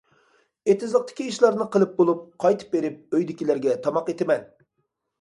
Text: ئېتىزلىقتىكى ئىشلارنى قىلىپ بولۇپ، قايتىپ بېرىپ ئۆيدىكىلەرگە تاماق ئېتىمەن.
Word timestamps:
ئېتىزلىقتىكى 0.71 1.27
ئىشلارنى 1.33 1.69
قىلىپ 1.77 1.93
بولۇپ، 2.01 2.25
قايتىپ 2.47 2.75
بېرىپ 2.75 3.17
ئۆيدىكىلەرگە 3.21 3.81
تاماق 3.89 4.15
ئېتىمەن. 4.17 4.53